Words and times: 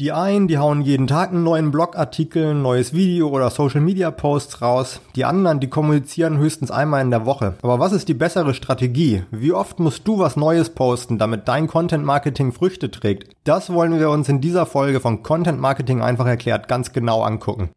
Die 0.00 0.12
einen, 0.12 0.46
die 0.46 0.58
hauen 0.58 0.82
jeden 0.82 1.08
Tag 1.08 1.30
einen 1.30 1.42
neuen 1.42 1.72
Blogartikel, 1.72 2.52
ein 2.52 2.62
neues 2.62 2.92
Video 2.92 3.30
oder 3.30 3.50
Social 3.50 3.80
Media 3.80 4.12
Posts 4.12 4.62
raus. 4.62 5.00
Die 5.16 5.24
anderen, 5.24 5.58
die 5.58 5.66
kommunizieren 5.66 6.38
höchstens 6.38 6.70
einmal 6.70 7.02
in 7.02 7.10
der 7.10 7.26
Woche. 7.26 7.54
Aber 7.62 7.80
was 7.80 7.90
ist 7.90 8.06
die 8.06 8.14
bessere 8.14 8.54
Strategie? 8.54 9.24
Wie 9.32 9.52
oft 9.52 9.80
musst 9.80 10.06
du 10.06 10.20
was 10.20 10.36
Neues 10.36 10.70
posten, 10.70 11.18
damit 11.18 11.48
dein 11.48 11.66
Content 11.66 12.04
Marketing 12.04 12.52
Früchte 12.52 12.92
trägt? 12.92 13.34
Das 13.42 13.72
wollen 13.72 13.98
wir 13.98 14.10
uns 14.10 14.28
in 14.28 14.40
dieser 14.40 14.66
Folge 14.66 15.00
von 15.00 15.24
Content 15.24 15.58
Marketing 15.58 16.00
einfach 16.00 16.26
erklärt 16.26 16.68
ganz 16.68 16.92
genau 16.92 17.22
angucken. 17.22 17.70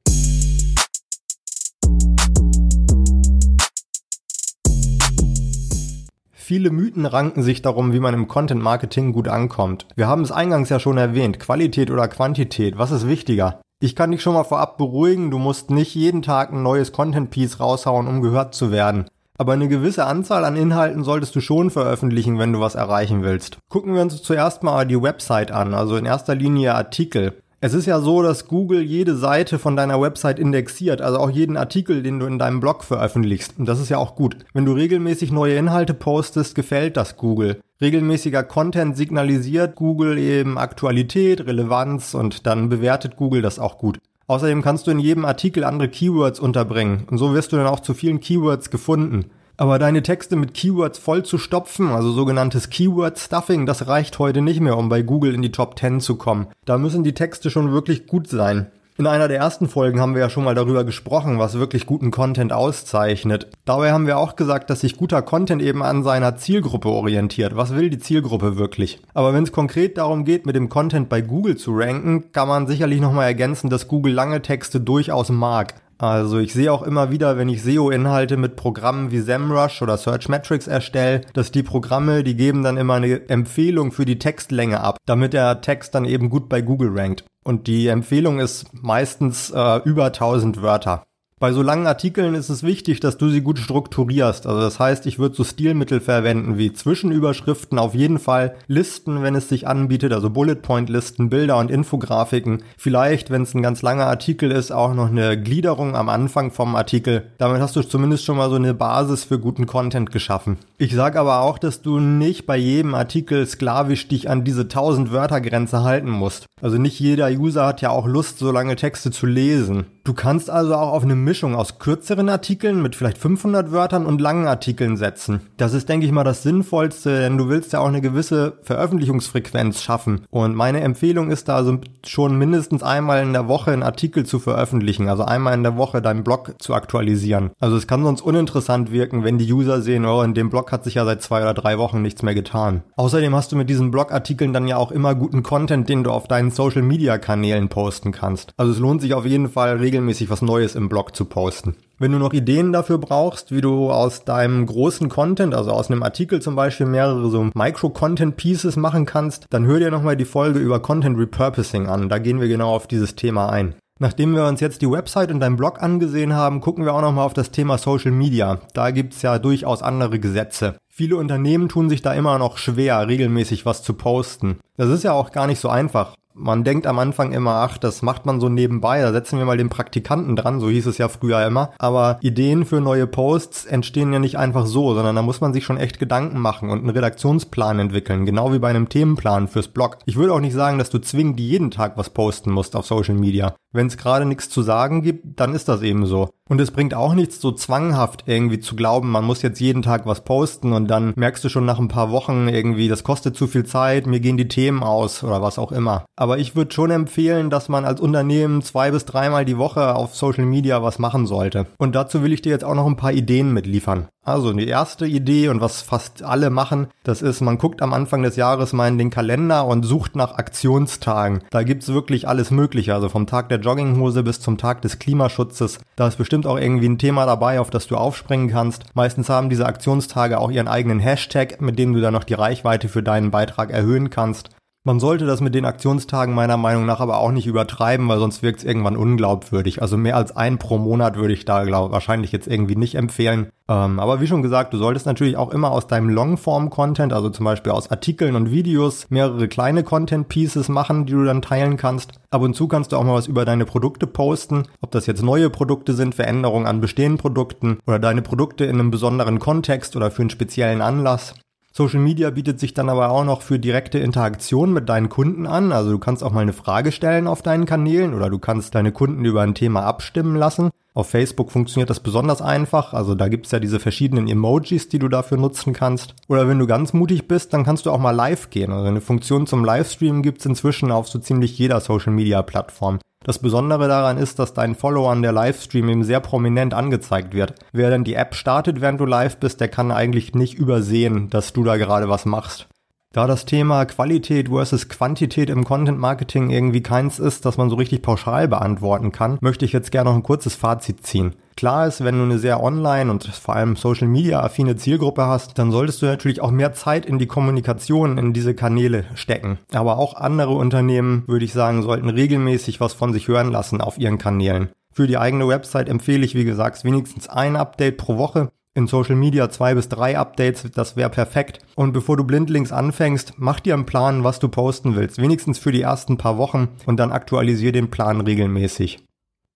Viele 6.52 6.70
Mythen 6.70 7.06
ranken 7.06 7.44
sich 7.44 7.62
darum, 7.62 7.94
wie 7.94 8.02
man 8.02 8.14
im 8.14 8.28
Content 8.28 8.62
Marketing 8.62 9.14
gut 9.14 9.30
ankommt. 9.30 9.86
Wir 9.96 10.10
haben 10.10 10.22
es 10.22 10.34
eingangs 10.34 10.68
ja 10.68 10.82
schon 10.82 10.98
erwähnt, 10.98 11.40
Qualität 11.40 11.90
oder 11.90 12.10
Quantität, 12.10 12.78
was 12.78 12.92
ist 12.92 13.08
wichtiger? 13.08 13.62
Ich 13.80 13.96
kann 13.96 14.12
dich 14.12 14.22
schon 14.22 14.34
mal 14.34 14.44
vorab 14.44 14.78
beruhigen, 14.78 15.32
du 15.32 15.38
musst 15.38 15.72
nicht 15.72 15.96
jeden 15.96 16.22
Tag 16.22 16.52
ein 16.52 16.62
neues 16.62 16.92
Content 16.92 17.30
Piece 17.30 17.62
raushauen, 17.62 18.06
um 18.06 18.22
gehört 18.22 18.54
zu 18.54 18.70
werden. 18.70 19.06
Aber 19.38 19.54
eine 19.54 19.70
gewisse 19.70 20.06
Anzahl 20.06 20.44
an 20.44 20.58
Inhalten 20.58 21.06
solltest 21.06 21.34
du 21.38 21.40
schon 21.40 21.70
veröffentlichen, 21.70 22.38
wenn 22.38 22.52
du 22.52 22.60
was 22.60 22.76
erreichen 22.76 23.24
willst. 23.24 23.58
Gucken 23.70 23.96
wir 23.96 24.02
uns 24.02 24.22
zuerst 24.22 24.62
mal 24.62 24.86
die 24.86 25.02
Website 25.02 25.52
an, 25.52 25.74
also 25.74 25.96
in 25.96 26.04
erster 26.04 26.36
Linie 26.36 26.76
Artikel. 26.76 27.41
Es 27.64 27.76
ist 27.76 27.86
ja 27.86 28.00
so, 28.02 28.24
dass 28.24 28.48
Google 28.48 28.82
jede 28.82 29.16
Seite 29.16 29.60
von 29.60 29.76
deiner 29.76 30.02
Website 30.02 30.40
indexiert, 30.40 31.00
also 31.00 31.20
auch 31.20 31.30
jeden 31.30 31.58
Artikel, 31.58 32.02
den 32.02 32.20
du 32.20 32.26
in 32.26 32.40
deinem 32.40 32.60
Blog 32.60 32.84
veröffentlichst. 32.84 33.60
Und 33.60 33.68
das 33.68 33.80
ist 33.80 33.90
ja 33.90 34.00
auch 34.00 34.16
gut. 34.16 34.36
Wenn 34.52 34.66
du 34.66 34.72
regelmäßig 34.74 35.32
neue 35.32 35.54
Inhalte 35.54 35.94
postest, 35.94 36.56
gefällt 36.56 36.98
das 36.98 37.18
Google. 37.18 37.62
Regelmäßiger 37.80 38.42
Content 38.42 38.98
signalisiert 38.98 39.76
Google 39.76 40.18
eben 40.18 40.58
Aktualität, 40.58 41.46
Relevanz 41.46 42.16
und 42.16 42.48
dann 42.48 42.70
bewertet 42.70 43.16
Google 43.16 43.44
das 43.44 43.60
auch 43.60 43.78
gut. 43.78 44.00
Außerdem 44.26 44.64
kannst 44.64 44.88
du 44.88 44.92
in 44.92 45.00
jedem 45.00 45.26
Artikel 45.26 45.64
andere 45.64 45.90
Keywords 45.90 46.40
unterbringen 46.40 47.06
und 47.12 47.20
so 47.20 47.36
wirst 47.36 47.52
du 47.52 47.58
dann 47.58 47.68
auch 47.68 47.82
zu 47.82 47.94
vielen 47.94 48.22
Keywords 48.22 48.72
gefunden. 48.72 49.26
Aber 49.62 49.78
deine 49.78 50.02
Texte 50.02 50.38
mit 50.38 50.56
Keywords 50.56 50.98
voll 50.98 51.22
zu 51.22 51.38
stopfen, 51.38 51.90
also 51.90 52.12
sogenanntes 52.12 52.72
Keyword 52.72 53.20
Stuffing, 53.20 53.68
das 53.68 53.86
reicht 53.86 54.18
heute 54.18 54.42
nicht 54.42 54.60
mehr, 54.60 54.76
um 54.76 54.90
bei 54.90 55.04
Google 55.04 55.36
in 55.36 55.44
die 55.44 55.52
Top 55.52 55.78
10 55.78 56.00
zu 56.00 56.16
kommen. 56.16 56.48
Da 56.66 56.80
müssen 56.80 57.04
die 57.04 57.14
Texte 57.14 57.52
schon 57.52 57.72
wirklich 57.72 58.08
gut 58.08 58.28
sein. 58.28 58.72
In 58.98 59.06
einer 59.06 59.28
der 59.28 59.38
ersten 59.38 59.70
Folgen 59.70 60.00
haben 60.00 60.16
wir 60.16 60.22
ja 60.22 60.32
schon 60.32 60.46
mal 60.46 60.56
darüber 60.56 60.84
gesprochen, 60.84 61.38
was 61.38 61.60
wirklich 61.60 61.86
guten 61.86 62.10
Content 62.10 62.52
auszeichnet. 62.52 63.50
Dabei 63.64 63.92
haben 63.92 64.08
wir 64.08 64.18
auch 64.18 64.36
gesagt, 64.36 64.72
dass 64.72 64.80
sich 64.80 64.98
guter 64.98 65.22
Content 65.22 65.62
eben 65.62 65.84
an 65.84 66.02
seiner 66.02 66.38
Zielgruppe 66.38 66.90
orientiert. 66.90 67.56
Was 67.56 67.76
will 67.76 67.92
die 67.92 68.00
Zielgruppe 68.00 68.58
wirklich? 68.58 69.00
Aber 69.14 69.32
wenn 69.32 69.44
es 69.44 69.52
konkret 69.52 69.96
darum 69.96 70.26
geht, 70.26 70.48
mit 70.48 70.56
dem 70.56 70.70
Content 70.70 71.08
bei 71.08 71.22
Google 71.22 71.56
zu 71.56 71.78
ranken, 71.78 72.32
kann 72.32 72.48
man 72.48 72.66
sicherlich 72.66 73.00
nochmal 73.00 73.28
ergänzen, 73.28 73.70
dass 73.70 73.88
Google 73.88 74.14
lange 74.14 74.42
Texte 74.42 74.82
durchaus 74.82 75.30
mag. 75.30 75.76
Also 76.02 76.40
ich 76.40 76.52
sehe 76.52 76.74
auch 76.74 76.82
immer 76.82 77.12
wieder, 77.12 77.38
wenn 77.38 77.48
ich 77.48 77.62
SEO-Inhalte 77.62 78.36
mit 78.36 78.56
Programmen 78.56 79.12
wie 79.12 79.20
SEMrush 79.20 79.84
oder 79.84 79.98
Searchmetrics 79.98 80.66
erstelle, 80.66 81.22
dass 81.34 81.52
die 81.52 81.62
Programme, 81.62 82.24
die 82.24 82.36
geben 82.36 82.64
dann 82.64 82.78
immer 82.78 82.96
eine 82.96 83.30
Empfehlung 83.30 83.92
für 83.92 84.04
die 84.04 84.18
Textlänge 84.18 84.82
ab, 84.82 84.98
damit 85.06 85.34
der 85.34 85.62
Text 85.62 85.94
dann 85.94 86.06
eben 86.06 86.32
gut 86.32 86.50
bei 86.50 86.62
Google 86.62 86.98
rankt. 86.98 87.26
Und 87.44 87.68
die 87.68 87.86
Empfehlung 87.86 88.40
ist 88.40 88.66
meistens 88.74 89.52
äh, 89.52 89.78
über 89.84 90.06
1000 90.06 90.64
Wörter. 90.64 91.04
Bei 91.42 91.54
so 91.54 91.64
langen 91.64 91.88
Artikeln 91.88 92.36
ist 92.36 92.50
es 92.50 92.62
wichtig, 92.62 93.00
dass 93.00 93.18
du 93.18 93.28
sie 93.28 93.42
gut 93.42 93.58
strukturierst. 93.58 94.46
Also 94.46 94.62
das 94.62 94.80
heißt, 94.80 95.08
ich 95.08 95.18
würde 95.18 95.36
so 95.36 95.44
Stilmittel 95.44 96.00
verwenden 96.00 96.60
wie 96.60 96.72
Zwischenüberschriften, 96.72 97.80
auf 97.80 97.96
jeden 97.96 98.20
Fall 98.20 98.54
Listen, 98.68 99.24
wenn 99.24 99.34
es 99.34 99.50
sich 99.50 99.68
anbietet, 99.68 100.14
also 100.14 100.30
Bullet 100.30 100.58
Point 100.62 100.88
Listen, 100.88 101.32
Bilder 101.32 101.58
und 101.58 101.72
Infografiken. 101.72 102.62
Vielleicht, 102.78 103.32
wenn 103.32 103.42
es 103.42 103.56
ein 103.56 103.64
ganz 103.64 103.82
langer 103.82 104.06
Artikel 104.06 104.52
ist, 104.52 104.72
auch 104.72 104.94
noch 104.94 105.10
eine 105.10 105.36
Gliederung 105.42 105.96
am 105.96 106.10
Anfang 106.10 106.52
vom 106.52 106.76
Artikel. 106.76 107.24
Damit 107.40 107.60
hast 107.60 107.76
du 107.76 107.82
zumindest 107.82 108.24
schon 108.24 108.38
mal 108.38 108.52
so 108.52 108.56
eine 108.58 108.76
Basis 108.76 109.24
für 109.24 109.40
guten 109.40 109.66
Content 109.66 110.12
geschaffen. 110.12 110.58
Ich 110.78 110.94
sage 110.94 111.20
aber 111.20 111.42
auch, 111.42 111.58
dass 111.58 111.82
du 111.82 111.98
nicht 111.98 112.46
bei 112.46 112.58
jedem 112.58 112.94
Artikel 112.94 113.48
sklavisch 113.48 114.08
dich 114.08 114.30
an 114.30 114.44
diese 114.44 114.62
1000 114.62 115.12
Wörter 115.12 115.42
Grenze 115.42 115.82
halten 115.82 116.12
musst. 116.12 116.46
Also 116.62 116.78
nicht 116.78 117.00
jeder 117.00 117.30
User 117.30 117.66
hat 117.66 117.82
ja 117.82 117.90
auch 117.90 118.06
Lust, 118.06 118.38
so 118.38 118.52
lange 118.52 118.76
Texte 118.76 119.10
zu 119.10 119.26
lesen. 119.26 119.88
Du 120.04 120.14
kannst 120.14 120.50
also 120.50 120.76
auch 120.76 120.94
auf 120.94 121.04
eine 121.04 121.16
Mischung 121.32 121.56
aus 121.56 121.80
kürzeren 121.80 122.28
Artikeln 122.28 122.82
mit 122.82 122.94
vielleicht 122.94 123.18
500 123.18 123.72
Wörtern 123.72 124.06
und 124.06 124.20
langen 124.20 124.48
Artikeln 124.48 124.98
setzen. 124.98 125.40
Das 125.56 125.74
ist, 125.74 125.88
denke 125.88 126.06
ich 126.06 126.12
mal, 126.12 126.26
das 126.26 126.44
Sinnvollste, 126.44 127.22
denn 127.22 127.38
du 127.38 127.48
willst 127.48 127.72
ja 127.72 127.80
auch 127.80 127.88
eine 127.88 128.02
gewisse 128.02 128.58
Veröffentlichungsfrequenz 128.64 129.82
schaffen. 129.82 130.26
Und 130.30 130.56
meine 130.56 130.82
Empfehlung 130.82 131.32
ist 131.32 131.48
da 131.48 131.56
also 131.56 131.80
schon 132.06 132.38
mindestens 132.38 132.84
einmal 132.84 133.24
in 133.24 133.32
der 133.32 133.48
Woche 133.48 133.72
einen 133.72 133.82
Artikel 133.82 134.26
zu 134.26 134.40
veröffentlichen, 134.40 135.08
also 135.08 135.24
einmal 135.24 135.54
in 135.54 135.64
der 135.64 135.78
Woche 135.78 136.02
deinen 136.02 136.26
Blog 136.26 136.54
zu 136.60 136.74
aktualisieren. 136.74 137.52
Also 137.62 137.78
es 137.78 137.88
kann 137.88 138.04
sonst 138.04 138.20
uninteressant 138.20 138.92
wirken, 138.92 139.24
wenn 139.24 139.38
die 139.38 139.54
User 139.54 139.82
sehen, 139.82 140.06
oh, 140.06 140.24
in 140.24 140.34
dem 140.34 140.50
Blog 140.50 140.74
hat 140.74 140.84
sich 140.84 140.96
ja 140.96 141.06
seit 141.06 141.22
zwei 141.22 141.44
oder 141.44 141.54
drei 141.54 141.78
Wochen 141.78 142.02
nichts 142.02 142.24
mehr 142.24 142.36
getan. 142.36 142.84
Außerdem 142.98 143.34
hast 143.34 143.54
du 143.54 143.56
mit 143.56 143.70
diesen 143.70 143.90
Blogartikeln 143.90 144.52
dann 144.52 144.68
ja 144.68 144.76
auch 144.76 144.92
immer 144.92 145.16
guten 145.16 145.44
Content, 145.44 145.88
den 145.88 146.04
du 146.04 146.12
auf 146.12 146.28
deinen 146.28 146.52
Social 146.52 146.82
Media 146.82 147.18
Kanälen 147.18 147.70
posten 147.70 148.12
kannst. 148.12 148.54
Also 148.58 148.74
es 148.74 148.80
lohnt 148.80 149.00
sich 149.00 149.14
auf 149.14 149.26
jeden 149.26 149.48
Fall 149.48 149.78
regelmäßig 149.78 150.30
was 150.30 150.42
Neues 150.42 150.76
im 150.76 150.90
Blog 150.90 151.16
zu 151.16 151.21
posten. 151.26 151.76
Wenn 152.00 152.14
du 152.14 152.18
noch 152.18 152.34
Ideen 152.34 152.74
dafür 152.74 152.98
brauchst, 152.98 153.52
wie 153.52 153.62
du 153.62 153.92
aus 153.92 154.26
deinem 154.26 154.66
großen 154.66 155.08
Content, 155.08 155.54
also 155.54 155.70
aus 155.70 155.92
einem 155.92 156.02
Artikel 156.02 156.42
zum 156.42 156.56
Beispiel 156.56 156.88
mehrere 156.88 157.30
so 157.30 157.50
Micro-Content-Pieces 157.54 158.76
machen 158.76 159.06
kannst, 159.06 159.46
dann 159.52 159.68
hör 159.68 159.78
dir 159.78 159.92
nochmal 159.92 160.18
die 160.18 160.26
Folge 160.26 160.58
über 160.58 160.80
Content 160.80 161.20
Repurposing 161.20 161.88
an. 161.88 162.10
Da 162.10 162.18
gehen 162.18 162.42
wir 162.42 162.48
genau 162.48 162.74
auf 162.74 162.88
dieses 162.88 163.16
Thema 163.16 163.50
ein. 163.50 163.76
Nachdem 164.00 164.34
wir 164.34 164.46
uns 164.46 164.62
jetzt 164.62 164.82
die 164.82 164.90
Website 164.90 165.32
und 165.32 165.42
deinen 165.42 165.58
Blog 165.58 165.80
angesehen 165.84 166.34
haben, 166.34 166.60
gucken 166.60 166.86
wir 166.86 166.96
auch 166.96 167.02
nochmal 167.02 167.24
auf 167.24 167.36
das 167.36 167.52
Thema 167.52 167.78
Social 167.78 168.10
Media. 168.10 168.60
Da 168.74 168.90
gibt's 168.90 169.22
ja 169.22 169.38
durchaus 169.38 169.84
andere 169.84 170.18
Gesetze. 170.18 170.78
Viele 170.92 171.18
Unternehmen 171.18 171.70
tun 171.70 171.88
sich 171.88 172.02
da 172.02 172.16
immer 172.16 172.40
noch 172.40 172.58
schwer, 172.58 173.08
regelmäßig 173.08 173.64
was 173.68 173.84
zu 173.84 173.94
posten. 173.94 174.58
Das 174.76 174.90
ist 174.90 175.04
ja 175.04 175.14
auch 175.14 175.32
gar 175.32 175.46
nicht 175.46 175.60
so 175.60 175.70
einfach 175.70 176.16
man 176.34 176.64
denkt 176.64 176.88
am 176.88 177.00
Anfang 177.00 177.32
immer, 177.34 177.56
ach, 177.56 177.78
das 177.78 178.02
macht 178.02 178.26
man 178.26 178.40
so 178.40 178.50
nebenbei, 178.50 179.02
da 179.02 179.12
setzen 179.12 179.38
wir 179.38 179.46
mal 179.46 179.58
den 179.58 179.70
Praktikanten 179.70 180.36
dran, 180.36 180.60
so 180.60 180.70
hieß 180.70 180.88
es 180.88 180.98
ja 180.98 181.08
früher 181.08 181.46
immer. 181.46 181.72
Aber 181.78 182.18
Ideen 182.22 182.66
für 182.66 182.82
neue 182.82 183.08
Posts 183.08 183.66
entstehen 183.66 184.14
ja 184.14 184.20
nicht 184.20 184.38
einfach 184.38 184.66
so, 184.66 184.94
sondern 184.94 185.16
da 185.16 185.22
muss 185.22 185.42
man 185.42 185.54
sich 185.54 185.64
schon 185.64 185.78
echt 185.78 186.00
Gedanken 186.00 186.40
machen 186.40 186.70
und 186.70 186.80
einen 186.80 186.90
Redaktionsplan 186.90 187.80
entwickeln, 187.80 188.26
genau 188.26 188.54
wie 188.54 188.60
bei 188.60 188.70
einem 188.70 188.90
Themenplan 188.90 189.48
fürs 189.48 189.68
Blog. 189.68 189.98
Ich 190.06 190.18
würde 190.18 190.34
auch 190.34 190.40
nicht 190.40 190.54
sagen, 190.54 190.78
dass 190.78 190.90
du 190.90 191.00
zwingend 191.00 191.40
jeden 191.40 191.72
Tag 191.72 191.98
was 191.98 192.10
posten 192.10 192.52
musst 192.52 192.76
auf 192.76 192.86
Social 192.86 193.16
Media. 193.16 193.56
Wenn 193.74 193.88
es 193.88 193.98
gerade 193.98 194.26
nichts 194.26 194.50
zu 194.50 194.62
sagen 194.62 195.02
gibt, 195.02 195.40
dann 195.40 195.56
ist 195.56 195.70
das 195.70 195.82
eben 195.82 196.06
so. 196.06 196.30
Und 196.50 196.60
es 196.60 196.72
bringt 196.72 196.94
auch 196.94 197.14
nichts, 197.14 197.40
so 197.40 197.54
zwanghaft 197.54 198.24
irgendwie 198.26 198.60
zu 198.60 198.76
glauben, 198.76 199.10
man 199.10 199.24
muss 199.24 199.42
jetzt 199.42 199.62
jeden 199.62 199.84
Tag 199.84 200.06
was 200.06 200.26
posten 200.26 200.74
und 200.74 200.90
dann 200.90 201.14
merkst 201.16 201.42
du 201.46 201.48
schon 201.48 201.64
nach 201.64 201.80
ein 201.80 201.88
paar 201.88 202.12
Wochen 202.12 202.50
irgendwie, 202.50 202.90
das 202.90 203.06
kostet 203.06 203.38
zu 203.38 203.48
viel 203.48 203.66
Zeit, 203.66 204.06
mir 204.06 204.20
gehen 204.20 204.36
die 204.36 204.50
Themen 204.50 204.84
aus 204.84 205.24
oder 205.24 205.42
was 205.42 205.58
auch 205.58 205.72
immer. 205.72 206.04
Aber 206.18 206.40
ich 206.40 206.54
würde 206.54 206.74
schon 206.74 206.92
empfehlen, 206.92 207.50
dass 207.50 207.70
man 207.70 207.86
als 207.86 208.02
Unternehmen 208.02 208.62
zwei 208.64 208.92
bis 208.92 209.06
dreimal 209.06 209.46
die 209.46 209.58
Woche 209.58 209.96
auf 209.96 210.14
Social 210.14 210.46
Media 210.46 210.84
was 210.84 211.00
machen 211.00 211.26
sollte. 211.26 211.68
Und 211.78 211.96
dazu 211.96 212.22
will 212.22 212.34
ich 212.34 212.42
dir 212.42 212.50
jetzt 212.50 212.66
auch 212.66 212.76
noch 212.76 212.86
ein 212.86 212.98
paar 212.98 213.14
Ideen 213.14 213.54
mitliefern. 213.54 214.10
Also 214.24 214.54
die 214.54 214.68
erste 214.68 215.08
Idee 215.08 215.48
und 215.48 215.62
was 215.62 215.82
fast 215.82 216.22
alle 216.22 216.52
machen, 216.52 216.88
das 217.04 217.24
ist, 217.24 217.42
man 217.42 217.58
guckt 217.58 217.82
am 217.82 217.92
Anfang 217.92 218.22
des 218.22 218.36
Jahres 218.36 218.72
mal 218.72 218.88
in 218.88 219.00
den 219.00 219.10
Kalender 219.10 219.66
und 219.66 219.84
sucht 219.84 220.16
nach 220.16 220.34
Aktionstagen. 220.34 221.44
Da 221.50 221.64
gibt's 221.64 221.92
wirklich 221.92 222.28
alles 222.28 222.52
Mögliche, 222.52 222.94
also 222.94 223.10
vom 223.10 223.26
Tag 223.26 223.50
der 223.50 223.58
Jogginghose 223.62 224.24
bis 224.24 224.40
zum 224.40 224.58
Tag 224.58 224.82
des 224.82 225.00
Klimaschutzes. 225.00 225.80
Da 225.96 226.08
ist 226.08 226.18
bestimmt 226.18 226.46
auch 226.46 226.58
irgendwie 226.58 226.90
ein 226.90 226.98
Thema 226.98 227.26
dabei, 227.26 227.60
auf 227.60 227.70
das 227.70 227.88
du 227.88 227.96
aufspringen 227.96 228.50
kannst. 228.50 228.84
Meistens 228.94 229.30
haben 229.30 229.50
diese 229.50 229.66
Aktionstage 229.66 230.40
auch 230.40 230.52
ihren 230.52 230.68
eigenen 230.68 231.00
Hashtag, 231.00 231.62
mit 231.62 231.80
dem 231.80 231.94
du 231.94 232.02
dann 232.02 232.14
noch 232.14 232.24
die 232.24 232.34
Reichweite 232.34 232.90
für 232.90 233.04
deinen 233.04 233.32
Beitrag 233.32 233.72
erhöhen 233.72 234.10
kannst. 234.10 234.50
Man 234.84 235.00
sollte 235.00 235.28
das 235.28 235.42
mit 235.42 235.54
den 235.54 235.66
Aktionstagen 235.66 236.34
meiner 236.34 236.58
Meinung 236.58 236.88
nach 236.88 237.02
aber 237.02 237.20
auch 237.20 237.32
nicht 237.32 237.46
übertreiben, 237.46 238.08
weil 238.08 238.18
sonst 238.18 238.42
wirkt 238.42 238.60
es 238.62 238.66
irgendwann 238.66 238.98
unglaubwürdig. 238.98 239.80
Also 239.80 239.96
mehr 239.96 240.18
als 240.18 240.36
ein 240.36 240.58
pro 240.58 240.80
Monat 240.80 241.18
würde 241.18 241.36
ich 241.36 241.46
da 241.46 241.64
glaub, 241.66 241.92
wahrscheinlich 241.92 242.32
jetzt 242.32 242.48
irgendwie 242.48 242.76
nicht 242.76 242.96
empfehlen. 242.96 243.52
Ähm, 243.70 244.00
aber 244.00 244.22
wie 244.22 244.28
schon 244.28 244.42
gesagt, 244.42 244.74
du 244.74 244.80
solltest 244.80 245.06
natürlich 245.06 245.38
auch 245.38 245.52
immer 245.52 245.70
aus 245.70 245.86
deinem 245.86 246.10
Longform-Content, 246.10 247.14
also 247.14 247.30
zum 247.30 247.46
Beispiel 247.46 247.72
aus 247.72 247.92
Artikeln 247.92 248.36
und 248.36 248.50
Videos, 248.50 249.06
mehrere 249.12 249.48
kleine 249.48 249.84
Content-Pieces 249.84 250.68
machen, 250.68 251.06
die 251.06 251.14
du 251.14 251.26
dann 251.26 251.44
teilen 251.44 251.78
kannst. 251.78 252.14
Ab 252.32 252.42
und 252.42 252.56
zu 252.56 252.68
kannst 252.68 252.92
du 252.92 252.98
auch 252.98 253.04
mal 253.04 253.14
was 253.14 253.28
über 253.28 253.46
deine 253.46 253.66
Produkte 253.66 254.08
posten, 254.08 254.64
ob 254.82 254.90
das 254.90 255.06
jetzt 255.06 255.22
neue 255.22 255.52
Produkte 255.52 255.94
sind, 255.94 256.16
Veränderungen 256.16 256.66
an 256.66 256.82
bestehenden 256.82 257.20
Produkten 257.20 257.78
oder 257.86 258.00
deine 258.00 258.24
Produkte 258.24 258.66
in 258.66 258.80
einem 258.80 258.90
besonderen 258.90 259.38
Kontext 259.38 259.96
oder 259.96 260.10
für 260.10 260.24
einen 260.24 260.32
speziellen 260.32 260.82
Anlass. 260.82 261.36
Social 261.74 262.02
Media 262.02 262.30
bietet 262.32 262.60
sich 262.60 262.74
dann 262.74 262.90
aber 262.90 263.10
auch 263.12 263.24
noch 263.24 263.42
für 263.42 263.58
direkte 263.58 263.98
Interaktion 263.98 264.74
mit 264.74 264.90
deinen 264.90 265.08
Kunden 265.08 265.48
an. 265.48 265.72
Also 265.72 265.92
du 265.92 266.00
kannst 266.00 266.24
auch 266.24 266.32
mal 266.32 266.42
eine 266.42 266.52
Frage 266.52 266.92
stellen 266.92 267.28
auf 267.28 267.42
deinen 267.42 267.66
Kanälen 267.66 268.14
oder 268.14 268.30
du 268.30 268.40
kannst 268.40 268.76
deine 268.76 268.92
Kunden 268.92 269.24
über 269.24 269.42
ein 269.42 269.56
Thema 269.56 269.84
abstimmen 269.84 270.36
lassen. 270.36 270.72
Auf 270.94 271.10
Facebook 271.10 271.50
funktioniert 271.50 271.90
das 271.90 272.02
besonders 272.02 272.42
einfach. 272.42 272.94
Also 272.94 273.16
da 273.16 273.30
gibt's 273.30 273.52
ja 273.52 273.60
diese 273.60 273.80
verschiedenen 273.80 274.28
Emojis, 274.28 274.90
die 274.90 275.00
du 275.00 275.08
dafür 275.08 275.38
nutzen 275.38 275.72
kannst. 275.72 276.14
Oder 276.28 276.50
wenn 276.50 276.60
du 276.60 276.68
ganz 276.68 276.92
mutig 276.92 277.30
bist, 277.30 277.54
dann 277.54 277.64
kannst 277.64 277.86
du 277.86 277.92
auch 277.92 278.00
mal 278.00 278.12
live 278.12 278.50
gehen. 278.50 278.74
Also 278.74 278.88
eine 278.88 279.00
Funktion 279.00 279.48
zum 279.48 279.64
Livestream 279.64 280.22
gibt's 280.22 280.46
inzwischen 280.46 280.92
auf 280.92 281.08
so 281.08 281.20
ziemlich 281.20 281.58
jeder 281.58 281.80
Social 281.80 282.12
Media 282.12 282.42
Plattform. 282.42 283.00
Das 283.24 283.38
Besondere 283.38 283.88
daran 283.88 284.18
ist, 284.18 284.40
dass 284.40 284.56
deinen 284.56 284.74
Followern 284.74 285.22
der 285.22 285.32
Livestream 285.32 285.90
eben 285.90 286.04
sehr 286.04 286.20
prominent 286.20 286.74
angezeigt 286.74 287.36
wird. 287.36 287.54
Wer 287.72 287.92
dann 287.92 288.04
die 288.04 288.16
App 288.16 288.34
startet, 288.34 288.82
während 288.82 289.00
du 289.00 289.06
live 289.06 289.38
bist, 289.38 289.62
der 289.62 289.68
kann 289.68 289.92
eigentlich 289.92 290.34
nicht 290.34 290.56
übersehen, 290.56 291.30
dass 291.30 291.54
du 291.54 291.64
da 291.64 291.78
gerade 291.78 292.10
was 292.10 292.26
machst. 292.26 292.68
Da 293.14 293.28
das 293.28 293.44
Thema 293.44 293.84
Qualität 293.84 294.48
versus 294.48 294.88
Quantität 294.88 295.50
im 295.50 295.66
Content 295.66 296.00
Marketing 296.00 296.50
irgendwie 296.50 296.82
keins 296.82 297.20
ist, 297.20 297.46
das 297.46 297.58
man 297.58 297.70
so 297.70 297.76
richtig 297.76 298.02
pauschal 298.02 298.48
beantworten 298.48 299.12
kann, 299.12 299.38
möchte 299.42 299.66
ich 299.66 299.74
jetzt 299.74 299.92
gerne 299.92 300.10
noch 300.10 300.16
ein 300.16 300.24
kurzes 300.24 300.56
Fazit 300.56 301.06
ziehen. 301.06 301.36
Klar 301.58 301.88
ist, 301.88 302.06
wenn 302.06 302.18
du 302.18 302.24
eine 302.24 302.40
sehr 302.40 302.64
online 302.64 303.12
und 303.12 303.26
vor 303.26 303.58
allem 303.58 303.76
Social 303.76 304.08
Media 304.08 304.40
affine 304.40 304.78
Zielgruppe 304.78 305.26
hast, 305.26 305.60
dann 305.60 305.72
solltest 305.72 306.02
du 306.02 306.06
natürlich 306.06 306.40
auch 306.40 306.52
mehr 306.52 306.72
Zeit 306.72 307.06
in 307.06 307.20
die 307.20 307.28
Kommunikation 307.28 308.18
in 308.18 308.32
diese 308.32 308.56
Kanäle 308.56 309.04
stecken. 309.16 309.60
Aber 309.74 309.98
auch 309.98 310.14
andere 310.14 310.54
Unternehmen, 310.54 311.24
würde 311.28 311.44
ich 311.44 311.52
sagen, 311.52 311.84
sollten 311.84 312.08
regelmäßig 312.08 312.80
was 312.80 312.94
von 312.94 313.12
sich 313.12 313.28
hören 313.28 313.52
lassen 313.52 313.82
auf 313.82 313.98
ihren 313.98 314.20
Kanälen. 314.20 314.70
Für 314.94 315.08
die 315.08 315.18
eigene 315.18 315.50
Website 315.50 315.90
empfehle 315.90 316.26
ich, 316.26 316.34
wie 316.34 316.46
gesagt, 316.46 316.86
wenigstens 316.86 317.28
ein 317.28 317.58
Update 317.58 317.98
pro 317.98 318.18
Woche 318.18 318.52
in 318.74 318.88
Social 318.88 319.16
Media 319.16 319.50
zwei 319.50 319.76
bis 319.76 319.90
drei 319.90 320.18
Updates, 320.18 320.70
das 320.74 320.96
wäre 320.96 321.10
perfekt. 321.10 321.60
Und 321.76 321.92
bevor 321.92 322.18
du 322.18 322.24
blindlings 322.24 322.72
anfängst, 322.72 323.34
mach 323.38 323.60
dir 323.60 323.74
einen 323.74 323.86
Plan, 323.86 324.24
was 324.24 324.40
du 324.40 324.48
posten 324.48 324.96
willst, 324.96 325.22
wenigstens 325.22 325.60
für 325.60 325.72
die 325.72 325.82
ersten 325.82 326.18
paar 326.18 326.38
Wochen 326.38 326.70
und 326.86 326.98
dann 326.98 327.12
aktualisier 327.12 327.72
den 327.72 327.92
Plan 327.92 328.22
regelmäßig. 328.22 329.00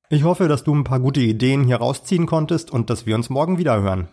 Ich 0.10 0.24
hoffe, 0.24 0.48
dass 0.48 0.64
du 0.64 0.76
ein 0.76 0.84
paar 0.84 1.00
gute 1.00 1.22
Ideen 1.22 1.64
hier 1.64 1.78
rausziehen 1.78 2.26
konntest 2.26 2.72
und 2.72 2.90
dass 2.90 3.06
wir 3.06 3.16
uns 3.16 3.30
morgen 3.30 3.58
wieder 3.58 3.82
hören. 3.82 4.08